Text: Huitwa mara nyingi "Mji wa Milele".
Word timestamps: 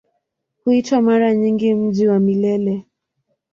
Huitwa 0.65 1.01
mara 1.01 1.33
nyingi 1.35 1.73
"Mji 1.75 2.07
wa 2.07 2.19
Milele". 2.19 2.85